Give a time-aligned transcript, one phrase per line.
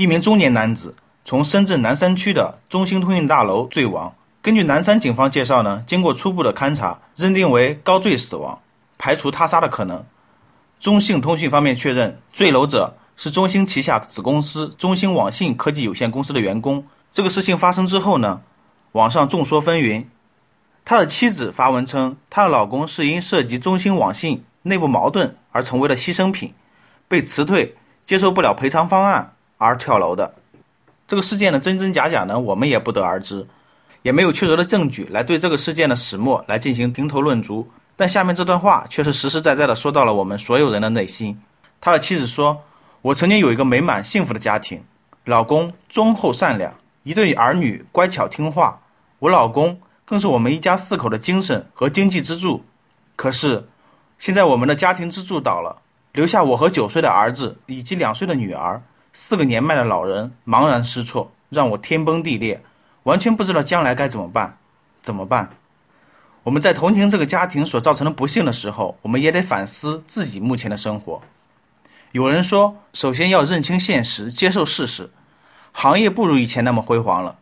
[0.00, 0.94] 一名中年男子
[1.26, 4.14] 从深圳南山区的中兴通讯大楼坠亡。
[4.40, 8.62] 根据南山警方介绍呢，经过初步的勘查，认定为高坠死亡，
[8.96, 10.06] 排除他杀的可能。
[10.80, 16.86] 中兴通讯方面确认，坠楼者是中兴旗下子公司中兴网信科技有限公司的员工。
[17.12, 18.40] 这个事情发生之后呢，
[18.92, 20.06] 网上众说纷纭。
[20.86, 26.54] 他的妻子发文称，她的老公是因涉及中兴网信内部矛盾而成为了牺牲品。
[27.06, 30.36] 被辞退，接受不了赔偿方案而跳楼的
[31.06, 32.40] 这个事件的真真假假呢？
[32.40, 33.46] 我们也不得而知，
[34.00, 37.70] 也没有确凿的证据来对这个事件的始末来进行评头论足。
[37.96, 41.42] 但下面这段话却是实实在在的说到了我们所有人的内心。
[41.82, 42.62] 他的妻子说
[43.02, 44.82] ：“我曾经有一个美满幸福的家庭，
[45.26, 46.72] 老公忠厚善良，
[47.02, 48.80] 一对儿女乖巧听话，
[49.18, 52.64] 我老公更是我们一家四口的精神和经济支柱。
[53.14, 53.68] 可是
[54.18, 62.62] 现在我们的家庭支柱倒了。”留下我和九岁的儿子以及两岁的女儿，四个年迈的老人茫然失措，让我天崩地裂，
[63.02, 64.58] 完全不知道将来该怎么办。
[65.02, 65.50] 怎么办？
[66.42, 71.22] 我们在同情这个家庭所造成的不幸的时候，我们也得反思自己目前的生活。
[72.12, 75.10] 有人说，首先要认清现实，接受事实。
[75.72, 77.36] 行业不如以前那么辉煌了，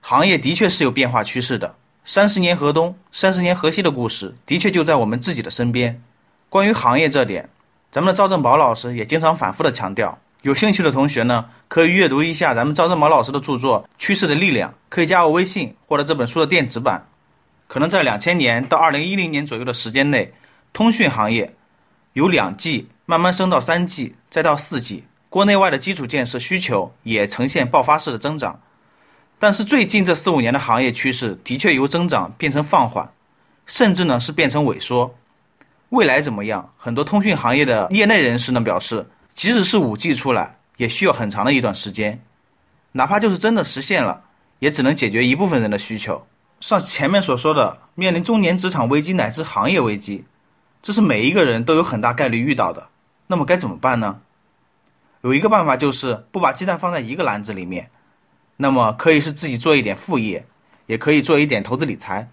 [0.00, 1.74] 行业的确是有变化趋势的。
[2.04, 6.02] 三十年河东，三十年河西的故事，的确就在我们自己的身边。
[6.48, 7.48] 关于行业这点，
[7.90, 17.08] 咱们的赵正宝老师也经常反复的强调，有兴趣的同学呢，可以阅读一下咱们赵正宝老师的著作《趋势的力量》，可以加我微信获得这本书的电子版。
[17.66, 20.32] 可能在两千年到二零一零年左右的时间内，
[20.72, 21.56] 通讯行业
[22.12, 28.60] 由两 G 慢慢升到三 G，再到四 G，国内外的基础建设需求也呈现爆发式的增长。
[29.40, 33.10] 但是最近这四五年的行业趋势的确由增长变成放缓，
[33.66, 35.16] 甚至呢是变成萎缩。
[35.88, 36.70] 未来怎么样？
[36.78, 39.06] 很多通讯行业的业内人士呢表示，
[39.36, 42.22] 即使是五 G 出来，也需要很长的一段时间。
[42.92, 44.24] 哪怕就是真的实现了，
[44.58, 46.26] 也只能解决一部分人的需求。
[46.60, 50.24] 像前面所说的，面临中年职场危机乃至行业危机，
[50.80, 52.88] 这是每一个人都有很大概率遇到的。
[53.26, 54.20] 那么该怎么办呢？
[55.20, 57.90] 有一个办法就是不把鸡蛋放在一个篮子里面。
[58.56, 60.46] 那么可以是自己做一点副业，
[60.86, 62.30] 也可以做一点投资理财。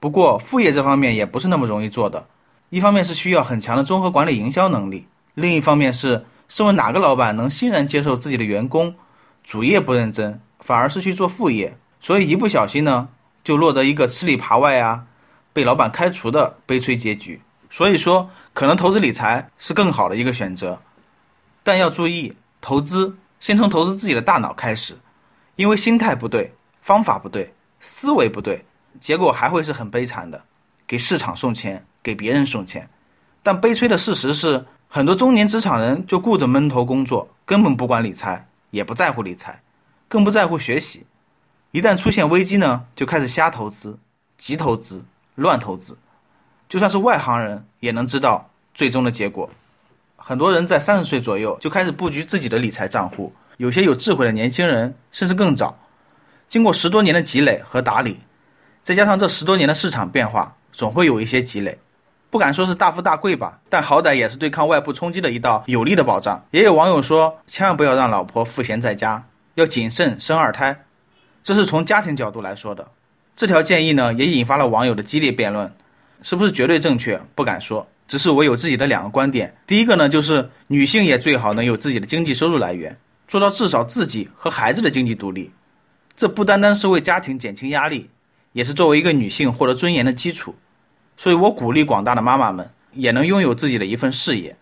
[0.00, 2.26] 不过副业这方面也不是那么容易做的。
[2.68, 8.96] 一方面是需要很强的综合管理营销能力，另一方面是身为哪个老板能欣然接受自己的员工
[9.42, 13.08] 主业不认真，反而是去做副业，所以一不小心呢，
[13.42, 15.06] 就落得一个吃里扒外啊，
[15.54, 17.40] 被老板开除的悲催结局。
[17.70, 20.82] 所以说，可能投资理财是更好的一个选择，
[21.62, 24.98] 但要注意，投资先从投资自己的大脑开始，
[25.56, 26.52] 因为心态不对，
[26.82, 28.66] 方法不对，思维不对，
[29.00, 30.42] 结果还会是很悲惨的。
[30.86, 32.90] 给市场送钱，给别人送钱，
[33.42, 39.62] 但悲催的事实是，很多中年职场人就顾着闷头工作，根本不管理财，也不在乎理财，
[40.08, 41.06] 更不在乎学习。
[41.70, 43.98] 一旦出现危机呢，就开始瞎投资、
[44.36, 45.02] 急投资、
[45.34, 45.96] 乱投资。
[46.68, 49.48] 就算是外行人也能知道最终的结果。
[50.16, 55.78] 很多人在三十岁左右就开始布局自己的理财账户，有些有智慧的年轻人甚至更早。
[56.50, 58.20] 经过十多年的积累和打理，
[58.82, 60.54] 再加上这十多年的市场变化。
[60.74, 61.78] 总会有一些积累，
[62.32, 66.46] 不敢说是大富大贵吧，但好歹也是对抗外部冲击的一道有力的保障。
[66.50, 70.82] 也有网友说，千万不要让老婆赋闲在家，要谨慎生二胎，
[71.44, 72.88] 这是从家庭角度来说的。
[73.36, 75.74] 这条建议呢，也引发了网友的激烈辩论，
[76.22, 77.20] 是不是绝对正确？
[77.34, 79.54] 不敢说，只是我有自己的两个观点。
[79.66, 82.96] 第一个呢，就是女性也最好能有自己的经济收入来源，
[83.28, 85.50] 做到至少自己和孩子的经济独立，
[86.16, 88.08] 这不单单是为家庭减轻压力。
[88.54, 90.54] 也是作为一个女性获得尊严的基础，
[91.16, 94.56] 所以我鼓励广大的妈妈们也能拥有自己的一份事业。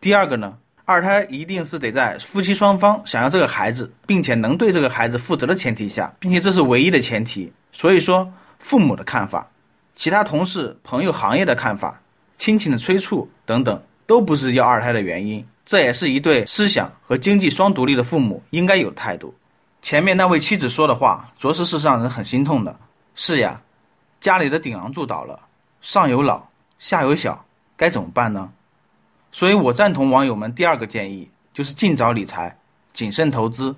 [0.00, 7.52] 第二个呢，二胎一定是得在夫妻双方想要这个孩子，并且能对这个孩子负责的前提下，并且这是唯一的前提。
[7.72, 9.50] 所以说，父母的看法、
[9.94, 12.00] 其他同事、朋友、行业的看法、
[12.36, 15.46] 亲戚的催促等等，都不是要二胎的原因。
[15.64, 19.34] 这也是一对思想和经济双独立的父母应该有的态度。
[19.82, 22.78] 前面那位妻子说的话，着实是让人很心痛的。
[23.16, 23.62] 是呀，
[24.20, 25.40] 家里的顶梁柱倒了，
[25.80, 26.48] 上有老，
[26.78, 27.44] 下有小，
[27.76, 28.50] 该怎么办呢？
[29.32, 32.56] 所以我赞同网友们第二个建议，就是尽早理财，
[32.92, 33.76] 谨慎投资，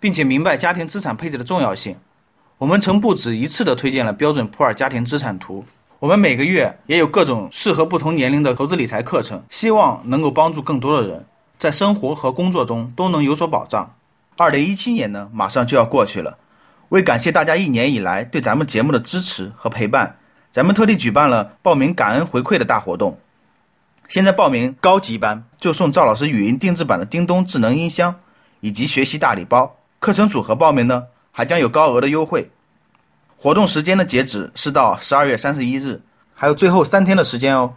[0.00, 1.96] 并且明白家庭资产配置的重要性。
[2.56, 5.64] 我们曾不止一次的推荐了标准普尔家庭资产图。
[6.00, 11.26] 我们每个月也有各种适合不同年龄的投资理财课程，希望能够帮助更多的人
[11.58, 13.94] 在生活和工作中都能有所保障。
[14.36, 16.38] 二零一七年呢，马上就要过去了。
[16.88, 20.16] 为感谢大家一年以来对咱们节目的支持和陪伴，
[20.52, 23.18] 咱们特地举办了报名感恩回馈的大活动。
[24.08, 28.20] 现在报名高级班就送赵老师语音定制版的叮咚智能音箱
[28.60, 29.76] 以及学习大礼包。
[29.98, 32.50] 课程组合报名呢，还将有高额的优惠。
[33.36, 36.00] 活动时间的截止是到十二月三十一日，
[36.34, 37.74] 还有最后三天的时间哦。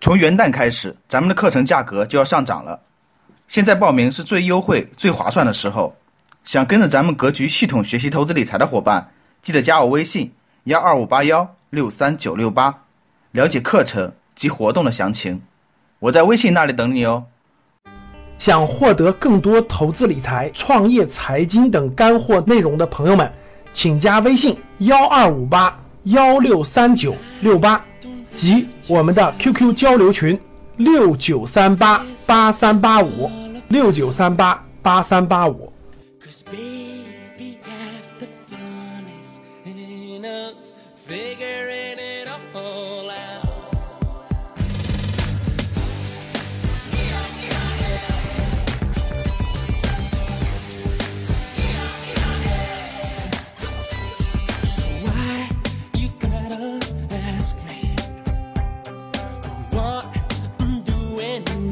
[0.00, 2.80] 从元旦开始，咱们的课程价格就要上涨了。
[3.48, 5.94] 现在报名是最优惠、最划算的时候。
[6.44, 9.10] 想跟着咱们格局系统学习投资理财的伙伴，
[9.42, 10.32] 记得加我微信
[10.64, 12.82] 幺二五八幺六三九六八，
[13.30, 15.42] 了解课程及活动的详情。
[15.98, 17.24] 我在微信那里等你哦。
[18.38, 23.32] 想获得更多投资理财、创业财经等干货内容的朋友们。
[23.72, 27.84] 请加微信幺二五八幺六三九六八
[28.32, 30.40] 及我们的 QQ 交流群
[30.76, 33.30] 六九三八八三八五
[33.68, 35.69] 六九三八八三八五。
[36.30, 43.46] Cause baby, half the fun is in us figuring it all out.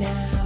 [0.00, 0.37] now